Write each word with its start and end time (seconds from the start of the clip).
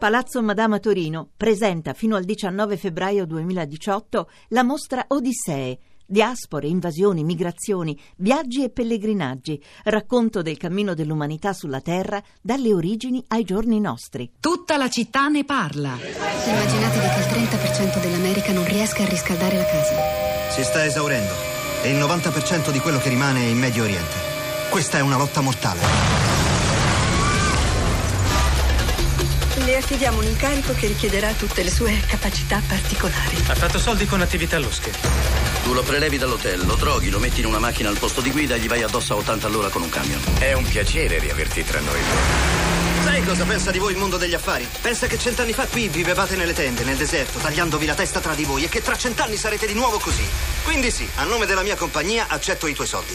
Palazzo 0.00 0.40
Madama 0.40 0.78
Torino 0.78 1.28
presenta 1.36 1.92
fino 1.92 2.16
al 2.16 2.24
19 2.24 2.78
febbraio 2.78 3.26
2018 3.26 4.30
la 4.48 4.62
mostra 4.62 5.04
Odissee. 5.08 5.78
Diaspore, 6.06 6.68
invasioni, 6.68 7.22
migrazioni, 7.22 8.00
viaggi 8.16 8.64
e 8.64 8.70
pellegrinaggi, 8.70 9.62
racconto 9.84 10.40
del 10.40 10.56
cammino 10.56 10.94
dell'umanità 10.94 11.52
sulla 11.52 11.82
Terra 11.82 12.20
dalle 12.40 12.72
origini 12.72 13.22
ai 13.28 13.44
giorni 13.44 13.78
nostri. 13.78 14.32
Tutta 14.40 14.78
la 14.78 14.88
città 14.88 15.28
ne 15.28 15.44
parla. 15.44 15.98
Immaginatevi 16.00 17.06
che 17.06 17.38
il 17.38 17.48
30% 17.50 18.00
dell'America 18.00 18.52
non 18.52 18.64
riesca 18.64 19.02
a 19.02 19.06
riscaldare 19.06 19.58
la 19.58 19.66
casa. 19.66 19.96
Si 20.48 20.64
sta 20.64 20.82
esaurendo 20.82 21.34
e 21.82 21.90
il 21.90 21.98
90% 21.98 22.72
di 22.72 22.78
quello 22.78 22.98
che 23.00 23.10
rimane 23.10 23.40
è 23.40 23.48
in 23.48 23.58
Medio 23.58 23.82
Oriente. 23.82 24.16
Questa 24.70 24.96
è 24.96 25.02
una 25.02 25.18
lotta 25.18 25.42
mortale. 25.42 26.19
Le 29.70 29.76
affidiamo 29.76 30.18
un 30.18 30.24
incarico 30.24 30.74
che 30.74 30.88
richiederà 30.88 31.32
tutte 31.32 31.62
le 31.62 31.70
sue 31.70 32.02
capacità 32.08 32.60
particolari. 32.66 33.36
Ha 33.46 33.54
fatto 33.54 33.78
soldi 33.78 34.04
con 34.04 34.20
attività 34.20 34.58
losche. 34.58 34.90
Tu 35.62 35.72
lo 35.72 35.84
prelevi 35.84 36.18
dall'hotel, 36.18 36.66
lo 36.66 36.74
droghi, 36.74 37.08
lo 37.08 37.20
metti 37.20 37.38
in 37.38 37.46
una 37.46 37.60
macchina 37.60 37.88
al 37.88 37.96
posto 37.96 38.20
di 38.20 38.32
guida 38.32 38.56
e 38.56 38.58
gli 38.58 38.66
vai 38.66 38.82
addosso 38.82 39.14
a 39.14 39.18
80 39.18 39.46
all'ora 39.46 39.68
con 39.68 39.82
un 39.82 39.88
camion. 39.88 40.20
È 40.40 40.54
un 40.54 40.64
piacere 40.64 41.20
riaverti 41.20 41.62
tra 41.64 41.78
noi. 41.78 42.00
Sai 43.04 43.22
cosa 43.22 43.44
pensa 43.44 43.70
di 43.70 43.78
voi 43.78 43.92
il 43.92 43.98
mondo 43.98 44.16
degli 44.16 44.34
affari? 44.34 44.66
Pensa 44.80 45.06
che 45.06 45.16
cent'anni 45.16 45.52
fa 45.52 45.66
qui 45.66 45.86
vivevate 45.86 46.34
nelle 46.34 46.52
tende, 46.52 46.82
nel 46.82 46.96
deserto, 46.96 47.38
tagliandovi 47.38 47.86
la 47.86 47.94
testa 47.94 48.18
tra 48.18 48.34
di 48.34 48.42
voi 48.42 48.64
e 48.64 48.68
che 48.68 48.82
tra 48.82 48.96
cent'anni 48.96 49.36
sarete 49.36 49.68
di 49.68 49.74
nuovo 49.74 50.00
così. 50.00 50.26
Quindi 50.64 50.90
sì, 50.90 51.08
a 51.14 51.22
nome 51.22 51.46
della 51.46 51.62
mia 51.62 51.76
compagnia 51.76 52.24
accetto 52.28 52.66
i 52.66 52.74
tuoi 52.74 52.88
soldi. 52.88 53.14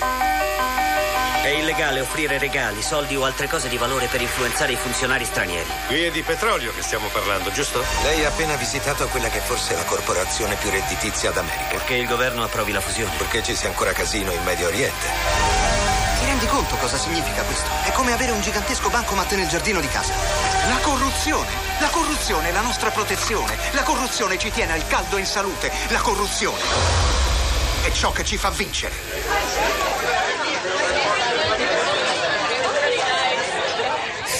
È 1.45 1.49
illegale 1.49 1.99
offrire 1.99 2.39
regali, 2.39 2.81
soldi 2.81 3.15
o 3.15 3.23
altre 3.23 3.47
cose 3.47 3.69
di 3.69 3.77
valore 3.77 4.07
per 4.07 4.19
influenzare 4.19 4.71
i 4.71 4.75
funzionari 4.75 5.25
stranieri. 5.25 5.69
Qui 5.85 6.05
è 6.05 6.09
di 6.09 6.23
petrolio 6.23 6.73
che 6.73 6.81
stiamo 6.81 7.07
parlando, 7.09 7.51
giusto? 7.51 7.85
Lei 8.01 8.25
ha 8.25 8.29
appena 8.29 8.55
visitato 8.55 9.07
quella 9.09 9.29
che 9.29 9.41
forse 9.41 9.73
è 9.73 9.77
la 9.77 9.83
corporazione 9.83 10.55
più 10.55 10.71
redditizia 10.71 11.29
d'America. 11.29 11.69
Perché 11.69 11.93
il 11.97 12.07
governo 12.07 12.43
approvi 12.43 12.71
la 12.71 12.81
fusione. 12.81 13.13
Perché 13.17 13.43
ci 13.43 13.55
sia 13.55 13.69
ancora 13.69 13.91
casino 13.93 14.31
in 14.31 14.41
Medio 14.41 14.65
Oriente. 14.65 15.05
Ti 16.17 16.25
rendi 16.25 16.47
conto 16.47 16.77
cosa 16.77 16.97
significa 16.97 17.43
questo? 17.43 17.69
È 17.83 17.91
come 17.91 18.11
avere 18.11 18.31
un 18.31 18.41
gigantesco 18.41 18.89
bancomat 18.89 19.31
nel 19.33 19.47
giardino 19.47 19.79
di 19.79 19.87
casa. 19.87 20.13
La 20.67 20.77
corruzione! 20.81 21.51
La 21.79 21.89
corruzione 21.89 22.49
è 22.49 22.53
la 22.53 22.61
nostra 22.61 22.89
protezione. 22.89 23.55
La 23.73 23.83
corruzione 23.83 24.39
ci 24.39 24.49
tiene 24.49 24.73
al 24.73 24.87
caldo 24.87 25.17
e 25.17 25.19
in 25.19 25.27
salute. 25.27 25.71
La 25.89 25.99
corruzione 25.99 26.57
è 27.83 27.91
ciò 27.91 28.11
che 28.11 28.25
ci 28.25 28.35
fa 28.35 28.49
vincere. 28.49 30.24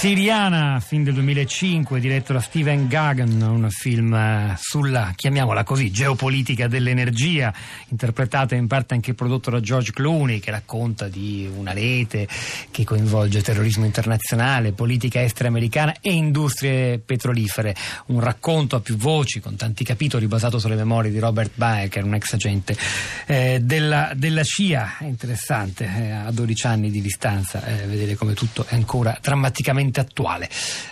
Siriana, 0.05 0.79
film 0.81 1.03
del 1.03 1.15
2005, 1.15 1.99
diretto 1.99 2.31
da 2.31 2.39
Steven 2.39 2.87
Gagan, 2.87 3.41
un 3.41 3.67
film 3.71 4.13
eh, 4.13 4.53
sulla, 4.55 5.13
chiamiamola 5.15 5.63
così, 5.63 5.89
geopolitica 5.89 6.67
dell'energia, 6.67 7.51
interpretato 7.87 8.53
in 8.53 8.67
parte 8.67 8.93
anche 8.93 9.15
prodotto 9.15 9.49
da 9.49 9.59
George 9.61 9.91
Clooney, 9.91 10.37
che 10.37 10.51
racconta 10.51 11.07
di 11.07 11.49
una 11.51 11.73
rete 11.73 12.27
che 12.69 12.83
coinvolge 12.83 13.41
terrorismo 13.41 13.85
internazionale, 13.85 14.73
politica 14.73 15.23
estera 15.23 15.49
americana 15.49 15.95
e 15.99 16.11
industrie 16.11 16.99
petrolifere. 16.99 17.75
Un 18.05 18.19
racconto 18.19 18.75
a 18.75 18.81
più 18.81 18.97
voci, 18.97 19.39
con 19.39 19.55
tanti 19.55 19.83
capitoli, 19.83 20.27
basato 20.27 20.59
sulle 20.59 20.75
memorie 20.75 21.09
di 21.09 21.17
Robert 21.17 21.53
Baker, 21.55 22.03
un 22.03 22.13
ex 22.13 22.33
agente 22.33 22.77
eh, 23.25 23.59
della, 23.59 24.11
della, 24.15 24.43
CIA. 24.43 24.99
È 24.99 25.05
interessante, 25.05 25.91
eh, 25.97 26.11
a 26.11 26.29
12 26.29 26.67
anni 26.67 26.91
di 26.91 27.01
distanza, 27.01 27.65
eh, 27.65 27.87
vedere 27.87 28.13
come 28.13 28.35
tutto 28.35 28.67
è 28.69 28.75
ancora 28.75 29.17
drammaticamente 29.19 29.93
attuale. 29.99 30.49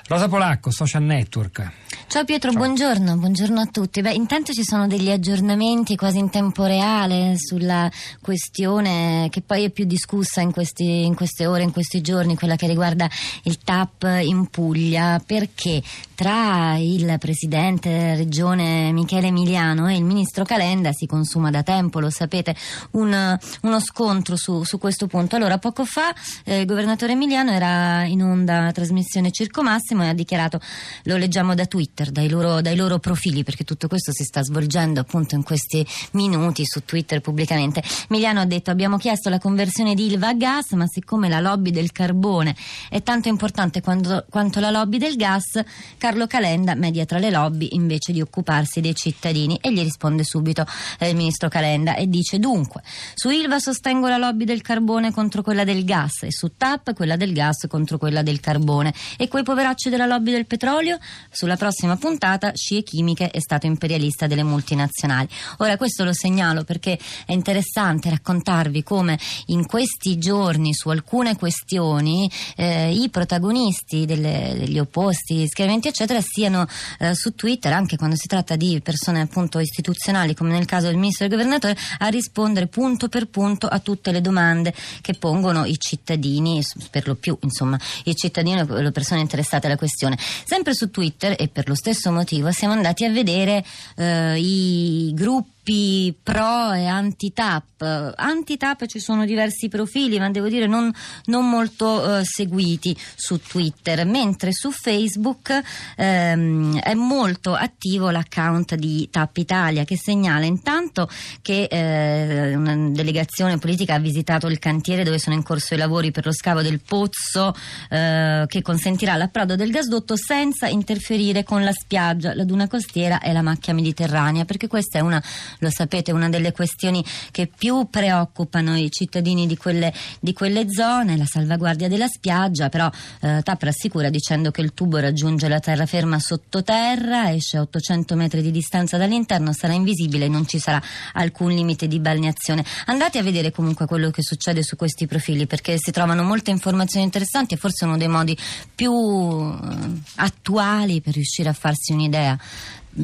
Rosa 0.08 0.28
Polacco, 0.28 0.72
Social 0.72 1.04
Network. 1.04 1.72
Ciao 2.08 2.26
Pietro, 2.26 2.52
Ciao. 2.52 2.62
buongiorno, 2.62 3.18
buongiorno 3.18 3.60
a 3.60 3.66
tutti. 3.66 4.02
Beh, 4.02 4.14
intanto 4.14 4.54
ci 4.54 4.64
sono 4.64 4.88
degli 4.88 5.10
aggiornamenti 5.10 5.96
quasi 5.96 6.20
in 6.20 6.30
tempo 6.30 6.66
reale 6.66 7.36
sulla 7.38 7.90
questione 8.22 9.30
che 9.32 9.42
poi 9.42 9.64
è 9.64 9.70
più 9.72 9.86
discussa 9.86 10.42
in, 10.42 10.52
questi, 10.52 11.06
in 11.06 11.16
queste 11.16 11.48
ore, 11.48 11.64
in 11.64 11.72
questi 11.72 12.02
giorni, 12.02 12.36
quella 12.36 12.56
che 12.56 12.68
riguarda 12.68 13.10
il 13.44 13.58
TAP 13.58 14.20
in 14.22 14.48
Puglia, 14.48 15.22
perché 15.26 15.82
tra 16.16 16.76
il 16.78 17.16
presidente 17.20 17.90
della 17.90 18.16
regione 18.16 18.92
Michele 18.92 19.28
Emiliano 19.28 19.90
e 19.90 19.96
il 19.96 20.04
ministro 20.04 20.44
Calenda 20.44 20.92
si 20.92 21.06
consuma 21.06 21.50
da 21.50 21.64
tempo, 21.64 22.00
lo 22.00 22.10
sapete, 22.10 22.56
un, 22.92 23.38
uno 23.62 23.80
scontro 23.80 24.36
su, 24.36 24.64
su, 24.64 24.78
questo 24.78 25.08
punto. 25.08 25.36
Allora, 25.36 25.58
poco 25.58 25.86
fa 25.86 26.14
eh, 26.44 26.62
il 26.62 26.66
governatore 26.66 27.14
Emiliano 27.14 27.52
era 27.52 28.04
in 28.04 28.22
onda 28.22 28.62
la 28.62 28.72
trasmissione 28.84 29.32
Circo 29.32 29.64
Massimo 29.64 30.04
e 30.04 30.10
ha 30.10 30.14
dichiarato, 30.14 30.60
lo 31.04 31.18
leggiamo 31.18 31.56
da 31.56 31.66
Twitter, 31.66 32.12
dai 32.12 32.28
loro, 32.28 32.62
dai 32.62 32.76
loro 32.76 33.00
profili, 33.00 33.44
perché 33.44 33.64
tutto 33.64 33.88
questo 33.88 34.12
si 34.12 34.24
sta 34.24 34.44
svolgendo 34.44 35.00
appunto 35.00 35.36
in 35.36 35.44
questi 35.44 35.86
minuti 36.12 36.66
su 36.66 36.84
Twitter 36.84 37.22
pubblicamente. 37.22 37.82
Emiliano 38.10 38.42
ha 38.42 38.46
detto 38.46 38.72
abbiamo 38.72 38.98
chiesto 38.98 39.30
la 39.30 39.40
conversione 39.40 39.96
di 39.96 40.08
Ilva 40.08 40.30
a 40.30 40.34
gas, 40.34 40.72
ma 40.72 40.86
siccome 40.88 41.30
la 41.30 41.40
lobby 41.40 41.72
del 41.72 41.92
carbone 41.92 42.56
è 42.90 43.02
tanto 43.02 43.30
importante 43.30 43.82
quanto, 43.82 44.26
quanto 44.30 44.60
la 44.60 44.70
lobby 44.70 44.98
del 44.98 45.16
gas, 45.16 45.64
Carlo 45.98 46.28
Calenda 46.28 46.76
media 46.76 47.06
tra 47.06 47.20
le 47.20 47.30
lobby 47.30 47.70
invece 47.72 48.12
di 48.12 48.20
occuparsi 48.20 48.82
dei 48.82 48.94
cittadini 48.94 49.58
e 49.62 49.72
gli 49.72 49.82
risponde 49.82 50.24
subito 50.24 50.66
eh, 51.00 51.10
il 51.10 51.16
ministro 51.16 51.48
Calenda 51.48 51.96
e 51.96 52.08
dice 52.08 52.40
dunque 52.40 52.82
su 53.14 53.30
Ilva 53.30 53.60
sostengo 53.60 54.08
la 54.08 54.18
lobby 54.18 54.44
del 54.44 54.62
carbone 54.62 55.14
contro 55.14 55.42
quella 55.42 55.64
del 55.64 55.86
gas 55.86 56.24
e 56.24 56.32
su 56.32 56.52
TAP 56.58 56.94
quella 56.94 57.16
del 57.16 57.34
gas 57.34 57.68
contro 57.68 57.98
quella 57.98 58.22
del 58.22 58.40
carbone 58.40 58.73
e 58.82 59.28
quei 59.28 59.44
poveracci 59.44 59.90
della 59.90 60.06
lobby 60.06 60.32
del 60.32 60.46
petrolio? 60.46 60.98
Sulla 61.30 61.56
prossima 61.58 61.96
puntata 61.98 62.52
Scie 62.56 62.82
Chimiche 62.82 63.30
è 63.30 63.40
stato 63.40 63.66
imperialista 63.68 64.26
delle 64.26 64.44
multinazionali. 64.44 65.28
Ora 65.58 65.78
questo 65.78 66.04
lo 66.04 66.14
segnalo 66.14 66.64
perché 66.64 66.98
è 67.26 67.34
interessante 67.34 68.10
raccontarvi 68.10 68.82
come 68.84 69.20
in 69.48 69.66
questi 69.66 70.18
giorni 70.18 70.74
su 70.74 70.90
alcune 70.90 71.36
questioni 71.36 72.30
eh, 72.56 72.92
i 72.92 73.10
protagonisti 73.10 74.06
delle, 74.06 74.56
degli 74.58 74.80
opposti 74.80 75.48
schieramenti 75.48 75.90
eccetera 75.90 76.20
siano 76.22 76.66
eh, 77.00 77.14
su 77.14 77.36
Twitter, 77.36 77.74
anche 77.74 77.98
quando 77.98 78.16
si 78.16 78.28
tratta 78.28 78.56
di 78.56 78.80
persone 78.82 79.22
appunto 79.22 79.60
istituzionali, 79.60 80.34
come 80.34 80.52
nel 80.52 80.66
caso 80.66 80.88
del 80.88 80.96
ministro 80.96 81.26
e 81.26 81.28
del 81.30 81.38
governatore, 81.38 81.78
a 82.00 82.08
rispondere 82.08 82.68
punto 82.68 83.10
per 83.10 83.28
punto 83.28 83.68
a 83.68 83.80
tutte 83.80 84.12
le 84.12 84.22
domande 84.22 84.74
che 85.02 85.14
pongono 85.14 85.66
i 85.66 85.78
cittadini, 85.78 86.64
per 86.90 87.08
lo 87.08 87.16
più, 87.16 87.38
insomma, 87.42 87.80
i 88.06 88.16
cittadini 88.16 88.60
e 88.70 88.82
le 88.82 88.92
persone 88.92 89.22
interessate 89.22 89.68
alla 89.68 89.78
questione. 89.78 90.18
Sempre 90.18 90.74
su 90.74 90.90
Twitter, 90.90 91.36
e 91.38 91.48
per 91.48 91.68
lo 91.68 91.76
stesso 91.76 92.12
motivo, 92.12 92.52
siamo 92.52 92.74
andati 92.74 93.06
a 93.06 93.12
vedere 93.12 93.64
eh, 93.96 94.40
i 94.40 95.12
gruppi 95.16 95.53
gruppi 95.64 96.16
pro 96.22 96.74
e 96.74 96.86
anti-TAP. 96.86 98.14
Anti-TAP 98.16 98.86
ci 98.86 99.00
sono 99.00 99.26
diversi 99.26 99.70
profili, 99.70 100.20
ma 100.20 100.30
devo 100.30 100.50
dire 100.50 100.68
non, 100.68 100.94
non 101.26 101.50
molto 101.50 102.20
eh, 102.20 102.24
seguiti 102.24 102.96
su 103.16 103.40
Twitter, 103.40 104.06
mentre 104.06 104.52
su 104.52 104.72
Facebook 104.72 105.62
ehm, 105.96 106.80
è 106.80 106.94
molto 106.94 107.54
attivo 107.54 108.10
l'account 108.10 108.76
di 108.76 109.08
TAP 109.10 109.38
Italia 109.38 109.84
che 109.86 109.98
segnala 109.98 110.46
intanto 110.46 111.10
che 111.42 111.64
eh, 111.64 112.56
una 112.56 112.76
delegazione 112.90 113.58
politica 113.58 113.96
ha 113.96 114.00
visitato 114.00 114.48
il 114.48 114.60
cantiere 114.60 115.04
dove 115.04 115.20
sono 115.20 115.36
in 115.36 115.44
corso 115.44 115.74
i 115.74 115.78
lavori 115.78 116.12
per 116.12 116.26
lo 116.26 116.34
scavo 116.34 116.62
del 116.62 116.82
pozzo 116.82 117.56
eh, 117.90 118.46
che 118.48 118.62
consentirà 118.62 119.16
l'approdo 119.16 119.56
del 119.56 119.72
gasdotto 119.72 120.16
senza 120.16 120.68
interferire 120.68 121.44
con 121.44 121.64
la 121.64 121.72
spiaggia, 121.72 122.34
la 122.34 122.44
duna 122.44 122.68
costiera 122.68 123.20
e 123.20 123.34
la 123.34 123.42
macchia 123.42 123.74
mediterranea, 123.74 124.46
perché 124.46 124.68
questa 124.68 125.00
è 125.00 125.02
una 125.02 125.22
lo 125.60 125.70
sapete, 125.70 126.12
una 126.12 126.30
delle 126.30 126.52
questioni 126.52 127.04
che 127.32 127.48
più 127.48 127.88
preoccupano 127.90 128.78
i 128.78 128.90
cittadini 128.92 129.48
di 129.48 129.58
quelle, 129.58 129.94
di 130.20 130.34
quelle 130.34 130.70
zone, 130.70 131.18
la 131.18 131.26
salvaguardia 131.26 131.88
della 131.88 132.08
spiaggia, 132.08 132.70
però 132.70 132.90
eh, 133.22 133.42
TAP 133.44 133.64
rassicura 133.64 134.10
dicendo 134.10 134.52
che 134.52 134.62
il 134.62 134.74
tubo 134.74 134.98
raggiunge 134.98 135.48
la 135.48 135.60
terraferma 135.60 136.20
sottoterra, 136.20 137.32
esce 137.32 137.58
a 137.58 137.62
800 137.62 138.16
metri 138.16 138.42
di 138.42 138.52
distanza 138.52 138.98
dall'interno, 138.98 139.54
sarà 139.54 139.74
invisibile 139.74 140.26
e 140.26 140.30
non 140.30 140.48
ci 140.48 140.60
sarà 140.60 140.82
alcun 141.14 141.52
limite 141.52 141.88
di 141.88 142.00
balneazione. 142.00 142.64
Andate 142.86 143.18
a 143.20 143.24
vedere 143.24 143.52
comunque 143.52 143.86
quello 143.86 144.12
che 144.12 144.22
succede 144.24 144.64
su 144.64 144.76
questi 144.76 145.08
profili 145.08 145.48
perché 145.48 145.78
si 145.78 145.92
trovano 145.92 146.24
molte 146.24 146.52
informazioni 146.52 147.06
interessanti 147.06 147.54
e 147.54 147.58
forse 147.58 147.86
uno 147.86 147.98
dei 147.98 148.08
modi 148.08 148.38
più 148.74 148.92
eh, 148.92 150.02
attuali 150.16 151.02
per 151.02 151.14
riuscire 151.14 151.50
a 151.50 151.54
farsi 151.54 151.94
un'idea 151.94 152.38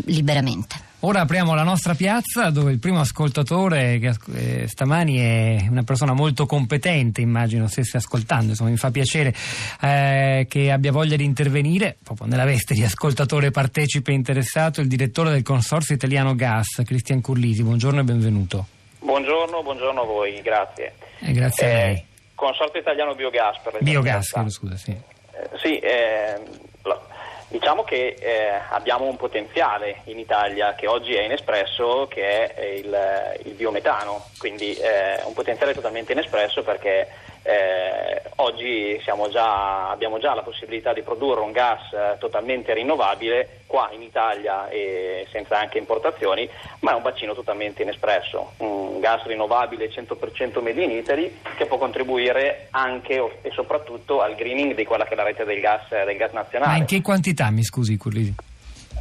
liberamente. 0.05 0.88
Ora 1.01 1.21
apriamo 1.21 1.55
la 1.55 1.63
nostra 1.63 1.93
piazza 1.93 2.49
dove 2.49 2.73
il 2.73 2.79
primo 2.79 2.99
ascoltatore 2.99 3.99
che 3.99 4.13
eh, 4.33 4.67
stamani 4.67 5.17
è 5.17 5.67
una 5.69 5.83
persona 5.83 6.11
molto 6.11 6.45
competente, 6.45 7.21
immagino 7.21 7.67
stesse 7.67 7.95
ascoltando, 7.95 8.49
insomma 8.49 8.71
mi 8.71 8.75
fa 8.75 8.91
piacere 8.91 9.33
eh, 9.81 10.45
che 10.49 10.71
abbia 10.71 10.91
voglia 10.91 11.15
di 11.15 11.23
intervenire, 11.23 11.95
proprio 12.03 12.27
nella 12.27 12.43
veste 12.43 12.73
di 12.73 12.83
ascoltatore 12.83 13.49
partecipe 13.49 14.11
interessato, 14.11 14.81
il 14.81 14.89
direttore 14.89 15.29
del 15.29 15.41
Consorzio 15.41 15.95
Italiano 15.95 16.35
Gas, 16.35 16.81
Cristian 16.85 17.21
Curlisi. 17.21 17.63
Buongiorno 17.63 18.01
e 18.01 18.03
benvenuto. 18.03 18.65
Buongiorno, 18.99 19.63
buongiorno 19.63 20.01
a 20.01 20.05
voi, 20.05 20.41
grazie. 20.41 20.95
Eh, 21.19 21.31
grazie 21.31 21.65
a 21.65 21.73
lei. 21.73 22.05
Consorzio 22.35 22.77
Italiano 22.77 23.15
Biogas 23.15 23.57
per 23.63 23.77
Biogas, 23.79 24.31
chiedo 24.31 24.49
scusa, 24.49 24.75
sì. 24.75 24.91
Eh, 24.91 25.49
sì, 25.63 25.79
eh, 25.79 26.67
Diciamo 27.49 27.83
che 27.83 28.15
eh, 28.19 28.61
abbiamo 28.69 29.05
un 29.05 29.15
potenziale 29.15 30.01
in 30.05 30.19
Italia 30.19 30.75
che 30.75 30.85
oggi 30.85 31.15
è 31.15 31.23
inespresso, 31.23 32.07
che 32.07 32.53
è 32.53 32.63
il, 32.63 32.95
il 33.45 33.53
biometano, 33.53 34.23
quindi 34.37 34.75
eh, 34.75 35.23
un 35.25 35.33
potenziale 35.33 35.73
totalmente 35.73 36.11
inespresso 36.11 36.61
perché 36.61 37.07
eh, 37.41 38.21
oggi 38.35 39.01
già, 39.29 39.89
abbiamo 39.89 40.19
già 40.19 40.35
la 40.35 40.43
possibilità 40.43 40.93
di 40.93 41.01
produrre 41.01 41.41
un 41.41 41.51
gas 41.51 41.91
eh, 41.91 42.17
totalmente 42.19 42.73
rinnovabile 42.73 43.58
qua 43.69 43.91
in 43.93 44.01
Italia 44.01 44.67
e 44.67 45.27
senza 45.31 45.59
anche 45.59 45.77
importazioni, 45.77 46.49
ma 46.79 46.93
è 46.93 46.95
un 46.95 47.03
bacino 47.03 47.35
totalmente 47.35 47.83
inespresso, 47.83 48.53
un 48.57 48.99
gas 48.99 49.21
rinnovabile 49.25 49.91
100% 49.91 50.59
made 50.63 50.83
in 50.83 50.89
Italy 50.89 51.37
che 51.55 51.67
può 51.67 51.77
contribuire 51.77 52.69
anche 52.71 53.37
e 53.43 53.51
soprattutto 53.51 54.21
al 54.23 54.33
greening 54.33 54.73
di 54.73 54.85
quella 54.85 55.05
che 55.05 55.13
è 55.13 55.15
la 55.15 55.23
rete 55.23 55.45
del 55.45 55.59
gas, 55.59 55.87
del 55.89 56.17
gas 56.17 56.31
nazionale. 56.31 56.71
Ma 56.71 56.77
in 56.77 56.85
che 56.85 57.01
quantità, 57.03 57.51
mi 57.51 57.61
scusi 57.61 57.95
Curlisi? 57.95 58.33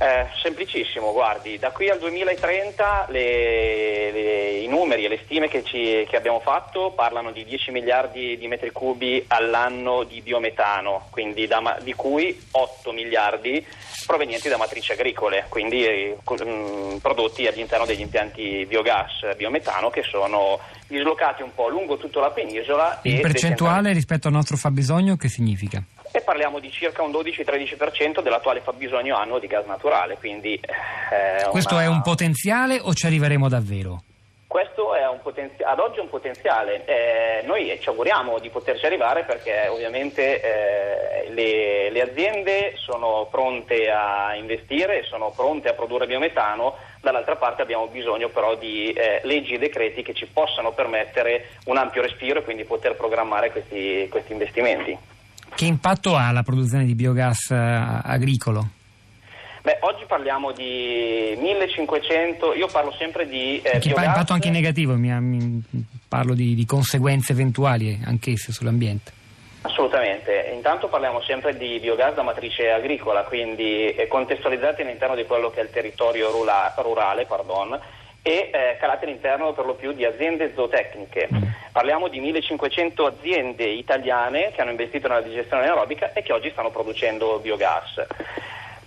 Eh, 0.00 0.28
semplicissimo, 0.40 1.12
guardi, 1.12 1.58
da 1.58 1.72
qui 1.72 1.88
al 1.88 1.98
2030 1.98 3.06
le, 3.08 4.12
le, 4.12 4.50
i 4.58 4.68
numeri 4.68 5.04
e 5.04 5.08
le 5.08 5.18
stime 5.24 5.48
che, 5.48 5.64
ci, 5.64 6.06
che, 6.08 6.16
abbiamo 6.16 6.38
fatto 6.38 6.92
parlano 6.94 7.32
di 7.32 7.44
10 7.44 7.72
miliardi 7.72 8.38
di 8.38 8.46
metri 8.46 8.70
cubi 8.70 9.24
all'anno 9.26 10.04
di 10.04 10.20
biometano, 10.22 11.08
da, 11.48 11.78
di 11.82 11.94
cui 11.94 12.40
8 12.52 12.92
miliardi 12.92 13.66
provenienti 14.06 14.48
da 14.48 14.56
matrici 14.56 14.92
agricole, 14.92 15.46
quindi 15.48 15.84
eh, 15.84 16.16
mh, 16.24 16.98
prodotti 16.98 17.48
all'interno 17.48 17.84
degli 17.84 18.00
impianti 18.00 18.66
biogas 18.66 19.34
biometano 19.36 19.90
che 19.90 20.04
sono 20.04 20.60
dislocati 20.86 21.42
un 21.42 21.52
po' 21.52 21.68
lungo 21.68 21.96
tutta 21.96 22.20
la 22.20 22.30
penisola. 22.30 23.00
Il 23.02 23.20
percentuale 23.20 23.92
rispetto 23.92 24.28
al 24.28 24.34
nostro 24.34 24.56
fabbisogno 24.56 25.16
che 25.16 25.28
significa? 25.28 25.82
E 26.10 26.20
parliamo 26.20 26.58
di 26.58 26.70
circa 26.70 27.02
un 27.02 27.10
12-13% 27.10 28.20
dell'attuale 28.22 28.60
fabbisogno 28.60 29.16
annuo 29.16 29.38
di 29.38 29.46
gas 29.46 29.66
naturale. 29.66 30.16
Quindi, 30.16 30.54
eh, 30.54 31.48
Questo 31.50 31.74
una... 31.74 31.84
è 31.84 31.86
un 31.86 32.02
potenziale 32.02 32.78
o 32.80 32.94
ci 32.94 33.06
arriveremo 33.06 33.48
davvero? 33.48 34.02
Questo 34.48 34.94
è 34.94 35.06
un 35.06 35.20
potenzi- 35.20 35.62
ad 35.62 35.78
oggi 35.78 35.98
è 35.98 36.00
un 36.00 36.08
potenziale, 36.08 36.82
eh, 36.86 37.42
noi 37.44 37.76
ci 37.82 37.90
auguriamo 37.90 38.38
di 38.38 38.48
poterci 38.48 38.86
arrivare 38.86 39.24
perché 39.24 39.68
ovviamente 39.68 40.40
eh, 40.40 41.30
le, 41.32 41.90
le, 41.90 42.00
aziende 42.00 42.72
sono 42.76 43.28
pronte 43.30 43.90
a 43.90 44.34
investire, 44.36 45.02
sono 45.02 45.34
pronte 45.36 45.68
a 45.68 45.74
produrre 45.74 46.06
biometano, 46.06 46.76
dall'altra 47.02 47.36
parte 47.36 47.60
abbiamo 47.60 47.88
bisogno 47.88 48.30
però 48.30 48.54
di 48.54 48.90
eh, 48.90 49.20
leggi 49.24 49.52
e 49.52 49.58
decreti 49.58 50.00
che 50.02 50.14
ci 50.14 50.26
possano 50.26 50.72
permettere 50.72 51.50
un 51.66 51.76
ampio 51.76 52.00
respiro 52.00 52.38
e 52.38 52.42
quindi 52.42 52.64
poter 52.64 52.96
programmare 52.96 53.52
questi, 53.52 54.08
questi 54.08 54.32
investimenti. 54.32 54.98
Che 55.58 55.64
impatto 55.64 56.14
ha 56.14 56.30
la 56.30 56.44
produzione 56.44 56.84
di 56.84 56.94
biogas 56.94 57.50
eh, 57.50 57.56
agricolo? 57.56 58.64
Beh, 59.62 59.78
oggi 59.80 60.04
parliamo 60.06 60.52
di 60.52 61.34
1500, 61.36 62.54
io 62.54 62.68
parlo 62.68 62.92
sempre 62.92 63.26
di... 63.26 63.60
Eh, 63.60 63.80
che 63.80 63.88
biogas... 63.88 64.06
impatto 64.06 64.32
anche 64.34 64.50
negativo, 64.50 64.94
mi, 64.94 65.10
mi, 65.20 65.60
parlo 66.06 66.34
di, 66.34 66.54
di 66.54 66.64
conseguenze 66.64 67.32
eventuali 67.32 68.00
anch'esse 68.04 68.52
sull'ambiente. 68.52 69.10
Assolutamente, 69.62 70.48
intanto 70.54 70.86
parliamo 70.86 71.20
sempre 71.22 71.56
di 71.56 71.80
biogas 71.80 72.14
da 72.14 72.22
matrice 72.22 72.70
agricola, 72.70 73.24
quindi 73.24 73.88
eh, 73.88 74.06
contestualizzati 74.06 74.82
all'interno 74.82 75.16
di 75.16 75.24
quello 75.24 75.50
che 75.50 75.58
è 75.58 75.64
il 75.64 75.70
territorio 75.70 76.30
rurale, 76.30 76.72
rurale 76.76 77.26
pardon, 77.26 77.76
e 78.22 78.50
eh, 78.52 78.76
calate 78.78 79.06
all'interno 79.06 79.52
per 79.52 79.64
lo 79.64 79.74
più 79.74 79.92
di 79.92 80.04
aziende 80.04 80.52
zootecniche. 80.54 81.28
Parliamo 81.72 82.08
di 82.08 82.20
1500 82.20 83.06
aziende 83.06 83.64
italiane 83.64 84.50
che 84.52 84.60
hanno 84.60 84.70
investito 84.70 85.08
nella 85.08 85.20
digestione 85.20 85.62
anaerobica 85.62 86.12
e 86.12 86.22
che 86.22 86.32
oggi 86.32 86.50
stanno 86.50 86.70
producendo 86.70 87.38
biogas. 87.38 88.06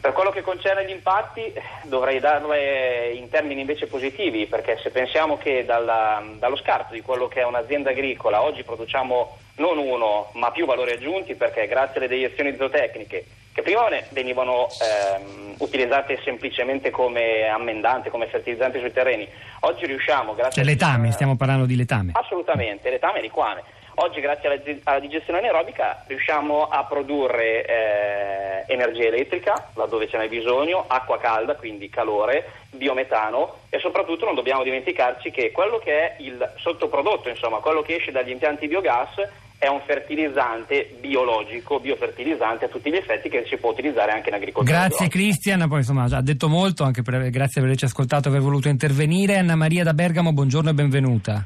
Per 0.01 0.13
quello 0.13 0.31
che 0.31 0.41
concerne 0.41 0.83
gli 0.83 0.89
impatti 0.89 1.53
dovrei 1.83 2.19
darle 2.19 3.11
in 3.11 3.29
termini 3.29 3.61
invece 3.61 3.85
positivi 3.85 4.47
perché 4.47 4.79
se 4.81 4.89
pensiamo 4.89 5.37
che 5.37 5.63
dalla, 5.63 6.23
dallo 6.39 6.55
scarto 6.55 6.93
di 6.93 7.01
quello 7.01 7.27
che 7.27 7.41
è 7.41 7.45
un'azienda 7.45 7.91
agricola 7.91 8.41
oggi 8.41 8.63
produciamo 8.63 9.37
non 9.57 9.77
uno 9.77 10.31
ma 10.33 10.49
più 10.49 10.65
valori 10.65 10.93
aggiunti 10.93 11.35
perché 11.35 11.67
grazie 11.67 11.99
alle 11.99 12.07
deiezioni 12.07 12.55
zootecniche 12.55 13.25
che 13.53 13.61
prima 13.61 13.87
venivano 14.09 14.67
ehm, 14.69 15.55
utilizzate 15.57 16.19
semplicemente 16.23 16.89
come 16.89 17.47
ammendante, 17.47 18.09
come 18.09 18.27
fertilizzante 18.27 18.79
sui 18.79 18.93
terreni, 18.93 19.27
oggi 19.61 19.85
riusciamo 19.85 20.33
grazie 20.33 20.63
cioè 20.63 20.71
letame, 20.71 21.09
a... 21.09 21.11
stiamo 21.11 21.35
parlando 21.35 21.65
di 21.65 21.75
letame. 21.75 22.11
Assolutamente, 22.13 22.89
letame 22.89 23.19
e 23.19 23.21
liquame. 23.21 23.63
Oggi 23.95 24.21
grazie 24.21 24.47
alla, 24.47 24.79
alla, 24.85 24.99
digestione 24.99 25.39
anaerobica 25.39 26.05
riusciamo 26.07 26.69
a 26.69 26.85
produrre 26.85 27.65
eh, 27.65 28.73
energia 28.73 29.07
elettrica 29.07 29.71
laddove 29.73 30.07
ce 30.07 30.17
n'è 30.17 30.29
bisogno, 30.29 30.85
acqua 30.87 31.19
calda, 31.19 31.55
quindi 31.55 31.89
calore, 31.89 32.51
biometano 32.69 33.57
e 33.69 33.79
soprattutto 33.79 34.23
non 34.23 34.35
dobbiamo 34.35 34.63
dimenticarci 34.63 35.29
che 35.29 35.51
quello 35.51 35.77
che 35.79 35.91
è 35.91 36.15
il 36.19 36.53
sottoprodotto, 36.55 37.27
insomma, 37.27 37.57
quello 37.57 37.81
che 37.81 37.95
esce 37.95 38.11
dagli 38.11 38.29
impianti 38.29 38.67
biogas 38.67 39.21
è 39.61 39.67
un 39.67 39.79
fertilizzante 39.85 40.95
biologico, 40.99 41.79
biofertilizzante 41.79 42.65
a 42.65 42.67
tutti 42.67 42.89
gli 42.89 42.95
effetti 42.95 43.29
che 43.29 43.45
si 43.47 43.57
può 43.57 43.69
utilizzare 43.69 44.11
anche 44.11 44.29
in 44.29 44.33
agricoltura. 44.33 44.75
Grazie 44.75 45.07
Cristian, 45.07 45.67
poi 45.67 45.77
insomma 45.77 46.05
ha 46.05 46.21
detto 46.23 46.47
molto, 46.47 46.83
anche 46.83 47.03
per, 47.03 47.29
grazie 47.29 47.61
per 47.61 47.65
averci 47.65 47.85
ascoltato 47.85 48.27
e 48.27 48.31
aver 48.31 48.41
voluto 48.41 48.69
intervenire. 48.69 49.37
Anna 49.37 49.55
Maria 49.55 49.83
da 49.83 49.93
Bergamo, 49.93 50.33
buongiorno 50.33 50.71
e 50.71 50.73
benvenuta. 50.73 51.45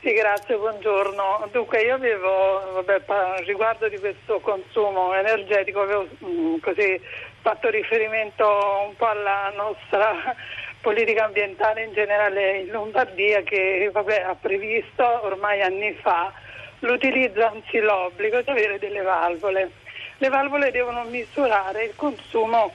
Sì, 0.00 0.10
grazie, 0.14 0.56
buongiorno. 0.56 1.50
Dunque 1.52 1.82
io 1.82 1.96
avevo, 1.96 2.62
vabbè, 2.76 3.02
riguardo 3.44 3.90
di 3.90 3.98
questo 3.98 4.40
consumo 4.40 5.12
energetico, 5.12 5.82
avevo 5.82 6.08
mh, 6.16 6.26
mm, 6.26 6.54
così 6.62 6.98
fatto 7.42 7.68
riferimento 7.68 8.46
un 8.88 8.96
po' 8.96 9.08
alla 9.08 9.52
nostra 9.54 10.34
politica 10.80 11.26
ambientale 11.26 11.84
in 11.84 11.92
generale 11.92 12.60
in 12.60 12.70
Lombardia 12.70 13.42
che 13.42 13.90
vabbè, 13.92 14.22
ha 14.22 14.34
previsto 14.34 15.04
ormai 15.26 15.60
anni 15.60 15.92
fa 16.00 16.32
l'utilizzo, 16.80 17.46
anzi 17.46 17.78
l'obbligo 17.78 18.40
di 18.42 18.50
avere 18.50 18.78
delle 18.78 19.02
valvole. 19.02 19.70
Le 20.18 20.28
valvole 20.28 20.70
devono 20.70 21.04
misurare 21.04 21.84
il 21.84 21.92
consumo 21.96 22.72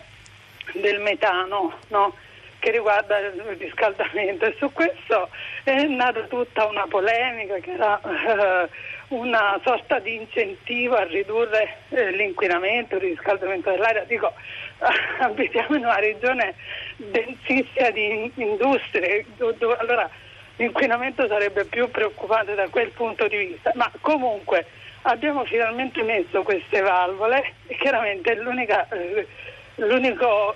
del 0.73 0.99
metano, 0.99 1.77
no? 1.89 2.15
che 2.59 2.71
riguarda 2.71 3.19
il 3.19 3.41
riscaldamento 3.59 4.45
e 4.45 4.55
su 4.57 4.71
questo 4.73 5.29
è 5.63 5.83
nata 5.83 6.21
tutta 6.21 6.65
una 6.65 6.87
polemica 6.87 7.57
che 7.57 7.73
era 7.73 8.01
eh, 8.01 8.69
una 9.09 9.59
sorta 9.63 9.99
di 9.99 10.15
incentivo 10.15 10.95
a 10.95 11.03
ridurre 11.03 11.77
eh, 11.89 12.09
l'inquinamento, 12.11 12.95
il 12.95 13.01
riscaldamento 13.01 13.69
dell'aria. 13.69 14.03
Dico, 14.05 14.33
abitiamo 15.19 15.75
in 15.75 15.85
una 15.85 15.99
regione 15.99 16.55
densissima 16.95 17.91
di 17.91 18.31
industrie, 18.35 19.25
dove, 19.37 19.75
allora 19.77 20.09
l'inquinamento 20.57 21.27
sarebbe 21.27 21.65
più 21.65 21.89
preoccupante 21.89 22.55
da 22.55 22.67
quel 22.69 22.89
punto 22.89 23.27
di 23.27 23.37
vista, 23.37 23.71
ma 23.75 23.91
comunque 24.01 24.65
abbiamo 25.03 25.43
finalmente 25.45 26.01
messo 26.03 26.43
queste 26.43 26.81
valvole 26.81 27.53
e 27.67 27.75
chiaramente 27.75 28.35
l'unico 28.35 28.73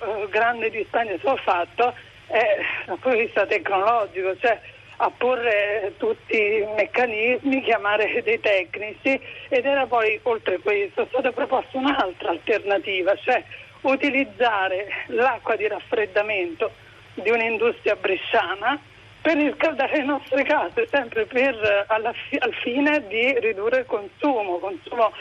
eh, 0.00 0.28
grande 0.28 0.70
dispendio 0.70 1.18
che 1.18 1.28
ho 1.28 1.36
fatto 1.36 1.94
è 2.26 2.58
dal 2.86 2.98
punto 2.98 3.16
di 3.16 3.24
vista 3.24 3.46
tecnologico, 3.46 4.36
cioè 4.38 4.58
a 5.02 5.10
porre 5.16 5.94
tutti 5.96 6.36
i 6.36 6.66
meccanismi, 6.76 7.62
chiamare 7.62 8.20
dei 8.22 8.38
tecnici 8.38 9.18
ed 9.48 9.64
era 9.64 9.86
poi 9.86 10.18
oltre 10.24 10.58
questo 10.58 11.06
stata 11.08 11.32
proposta 11.32 11.78
un'altra 11.78 12.30
alternativa, 12.30 13.16
cioè 13.16 13.42
utilizzare 13.82 15.04
l'acqua 15.06 15.56
di 15.56 15.66
raffreddamento 15.66 16.70
di 17.14 17.30
un'industria 17.30 17.96
bresciana 17.96 18.78
per 19.20 19.36
riscaldare 19.36 19.98
le 19.98 20.04
nostre 20.04 20.42
case, 20.44 20.86
sempre 20.90 21.26
per, 21.26 21.84
alla, 21.88 22.12
al 22.38 22.54
fine 22.54 23.06
di 23.08 23.38
ridurre 23.38 23.80
il 23.80 23.86
consumo, 23.86 24.58
consumo 24.58 25.12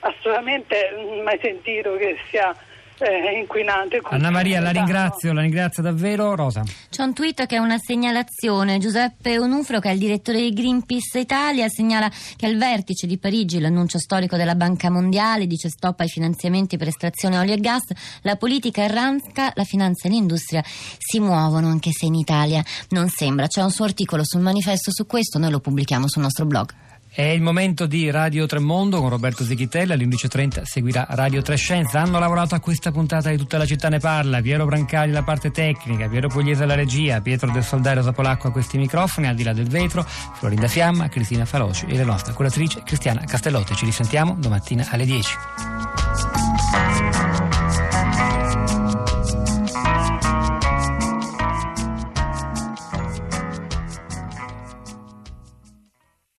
assolutamente 0.00 0.90
mai 1.22 1.38
sentito 1.40 1.96
che 1.96 2.18
sia 2.30 2.54
eh, 2.98 3.38
inquinante. 3.38 4.00
Anna 4.02 4.30
Maria, 4.30 4.60
la 4.60 4.70
ringrazio, 4.70 5.32
la 5.32 5.40
ringrazio 5.40 5.82
davvero. 5.82 6.34
Rosa. 6.34 6.62
C'è 6.90 7.02
un 7.02 7.12
tweet 7.12 7.46
che 7.46 7.56
è 7.56 7.58
una 7.58 7.78
segnalazione. 7.78 8.78
Giuseppe 8.78 9.38
Onufro, 9.38 9.80
che 9.80 9.90
è 9.90 9.92
il 9.92 9.98
direttore 9.98 10.40
di 10.40 10.52
Greenpeace 10.52 11.18
Italia, 11.18 11.68
segnala 11.68 12.10
che 12.36 12.46
al 12.46 12.56
vertice 12.56 13.06
di 13.06 13.18
Parigi 13.18 13.60
l'annuncio 13.60 13.98
storico 13.98 14.36
della 14.36 14.54
Banca 14.54 14.90
Mondiale 14.90 15.46
dice 15.46 15.68
stop 15.68 16.00
ai 16.00 16.08
finanziamenti 16.08 16.76
per 16.76 16.88
estrazione 16.88 17.38
olio 17.38 17.54
e 17.54 17.58
gas. 17.58 17.84
La 18.22 18.36
politica 18.36 18.82
erranca, 18.82 19.52
la 19.54 19.64
finanza 19.64 20.08
e 20.08 20.10
l'industria 20.10 20.62
si 20.64 21.20
muovono, 21.20 21.68
anche 21.68 21.90
se 21.92 22.06
in 22.06 22.14
Italia 22.14 22.62
non 22.90 23.08
sembra. 23.08 23.46
C'è 23.46 23.62
un 23.62 23.70
suo 23.70 23.84
articolo 23.84 24.24
sul 24.24 24.40
manifesto 24.40 24.90
su 24.92 25.06
questo, 25.06 25.38
noi 25.38 25.50
lo 25.50 25.60
pubblichiamo 25.60 26.08
sul 26.08 26.22
nostro 26.22 26.46
blog. 26.46 26.83
È 27.16 27.22
il 27.22 27.42
momento 27.42 27.86
di 27.86 28.10
Radio 28.10 28.44
Tremondo 28.44 28.98
con 28.98 29.08
Roberto 29.08 29.44
Zichitella, 29.44 29.94
alle 29.94 30.04
11.30 30.04 30.62
seguirà 30.64 31.06
Radio 31.10 31.42
Trescenza. 31.42 32.00
Hanno 32.00 32.18
lavorato 32.18 32.56
a 32.56 32.58
questa 32.58 32.90
puntata 32.90 33.30
di 33.30 33.36
Tutta 33.36 33.56
la 33.56 33.66
città 33.66 33.88
ne 33.88 34.00
parla, 34.00 34.40
Piero 34.40 34.64
Brancali 34.64 35.12
la 35.12 35.22
parte 35.22 35.52
tecnica, 35.52 36.08
Piero 36.08 36.26
Pugliese 36.26 36.66
la 36.66 36.74
regia, 36.74 37.20
Pietro 37.20 37.52
del 37.52 37.62
Soldario 37.62 38.02
Zapolacco 38.02 38.48
a 38.48 38.50
questi 38.50 38.78
microfoni, 38.78 39.28
al 39.28 39.36
di 39.36 39.44
là 39.44 39.52
del 39.52 39.68
vetro, 39.68 40.02
Florinda 40.02 40.66
Fiamma, 40.66 41.08
Cristina 41.08 41.44
Faloci 41.44 41.86
e 41.86 41.96
la 41.96 42.04
nostra 42.04 42.32
curatrice 42.32 42.82
Cristiana 42.82 43.22
Castellotti. 43.24 43.76
Ci 43.76 43.84
risentiamo 43.84 44.34
domattina 44.36 44.84
alle 44.90 45.04
10. 45.04 45.83